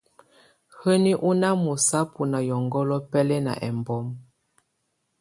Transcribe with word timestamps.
Həní 0.79 1.11
ɔná 1.27 1.49
mɔsábɔ 1.63 2.21
na 2.31 2.39
yɔngɔlɔ 2.49 2.97
bɛ́lɛ́na 3.11 3.53
ɛ́mbɔm. 3.67 4.07